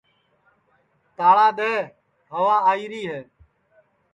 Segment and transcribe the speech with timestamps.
[1.17, 1.73] تاݪا دؔے
[2.33, 3.19] ہوا آئیری ہے